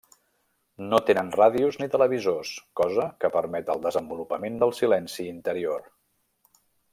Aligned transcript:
No 0.93 0.99
tenen 1.09 1.27
ràdios 1.39 1.77
ni 1.81 1.87
televisors, 1.95 2.53
cosa 2.81 3.05
que 3.25 3.31
permet 3.37 3.69
el 3.75 3.85
desenvolupament 3.87 4.59
del 4.65 4.75
silenci 4.79 5.29
interior. 5.37 5.87